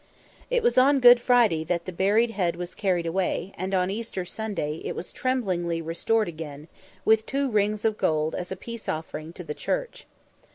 It 0.49 0.63
was 0.63 0.79
on 0.79 0.99
Good 0.99 1.19
Friday 1.19 1.63
that 1.65 1.85
the 1.85 1.91
buried 1.91 2.31
head 2.31 2.55
was 2.55 2.73
carried 2.73 3.05
away, 3.05 3.53
and 3.55 3.71
on 3.75 3.91
Easter 3.91 4.25
Sunday, 4.25 4.81
it 4.83 4.95
was 4.95 5.11
tremblingly 5.13 5.79
restored 5.79 6.27
again, 6.27 6.67
with 7.05 7.27
two 7.27 7.51
rings 7.51 7.85
of 7.85 7.99
gold 7.99 8.33
as 8.33 8.51
a 8.51 8.55
peace 8.55 8.89
offering 8.89 9.31
to 9.33 9.43
the 9.43 9.53
Church. 9.53 10.07